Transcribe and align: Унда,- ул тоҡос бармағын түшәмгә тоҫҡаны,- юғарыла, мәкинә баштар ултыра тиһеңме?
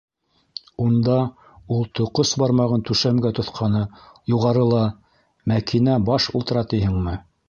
Унда,- 0.83 1.15
ул 1.75 1.83
тоҡос 1.99 2.31
бармағын 2.43 2.85
түшәмгә 2.91 3.31
тоҫҡаны,- 3.39 3.81
юғарыла, 4.35 4.79
мәкинә 5.53 5.99
баштар 6.09 6.41
ултыра 6.41 6.65
тиһеңме? 6.73 7.15